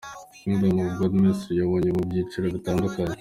Kingdom 0.37 0.75
Of 0.83 0.89
God 0.99 1.11
Ministries 1.19 1.59
yabonetse 1.61 1.93
mu 1.97 2.03
byiciro 2.09 2.45
bitandukanye. 2.55 3.09